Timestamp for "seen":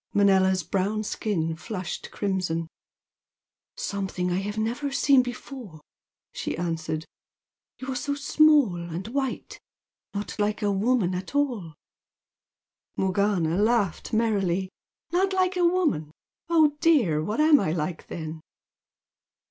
4.91-5.21